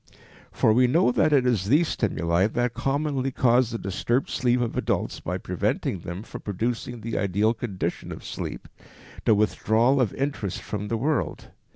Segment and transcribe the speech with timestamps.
[0.51, 4.75] For we know that it is these stimuli that commonly cause the disturbed sleep of
[4.75, 8.67] adults by preventing them from producing the ideal condition of sleep,
[9.25, 11.51] the withdrawal of interest from the world.